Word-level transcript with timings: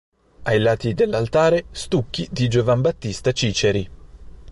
Ai 0.45 0.57
lati 0.59 0.95
dell'altare 0.95 1.65
stucchi 1.69 2.27
di 2.31 2.47
Giovan 2.47 2.81
Battista 2.81 3.31
Ciceri. 3.33 3.87